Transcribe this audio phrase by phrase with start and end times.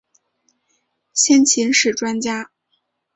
[1.13, 2.49] 先秦史专家。